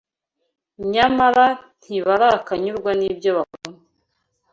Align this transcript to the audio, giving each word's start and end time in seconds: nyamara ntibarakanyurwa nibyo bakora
nyamara 0.93 1.45
ntibarakanyurwa 1.83 2.91
nibyo 2.99 3.29
bakora 3.37 3.77